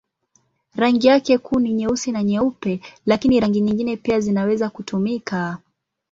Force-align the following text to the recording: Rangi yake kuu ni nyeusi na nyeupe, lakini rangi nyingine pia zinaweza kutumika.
Rangi 0.75 1.07
yake 1.07 1.37
kuu 1.37 1.59
ni 1.59 1.73
nyeusi 1.73 2.11
na 2.11 2.23
nyeupe, 2.23 2.81
lakini 3.05 3.39
rangi 3.39 3.61
nyingine 3.61 3.97
pia 3.97 4.19
zinaweza 4.19 4.69
kutumika. 4.69 5.57